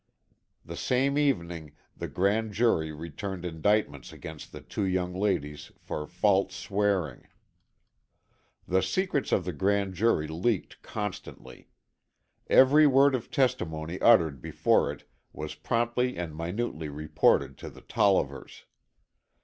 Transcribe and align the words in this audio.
The 0.65 0.75
same 0.75 1.15
evening 1.15 1.73
the 1.95 2.07
grand 2.07 2.53
jury 2.53 2.91
returned 2.91 3.45
indictments 3.45 4.11
against 4.11 4.51
the 4.51 4.59
two 4.61 4.81
young 4.81 5.13
ladies 5.13 5.71
for 5.77 6.07
"false 6.07 6.55
swearing." 6.55 7.27
The 8.67 8.81
secrets 8.81 9.31
of 9.31 9.45
the 9.45 9.53
grand 9.53 9.93
jury 9.93 10.27
leaked 10.27 10.81
constantly. 10.81 11.67
Every 12.47 12.87
word 12.87 13.13
of 13.13 13.29
testimony 13.29 14.01
uttered 14.01 14.41
before 14.41 14.91
it 14.91 15.07
was 15.33 15.53
promptly 15.53 16.17
and 16.17 16.35
minutely 16.35 16.89
reported 16.89 17.55
to 17.59 17.69
the 17.69 17.81
Tollivers. 17.81 18.63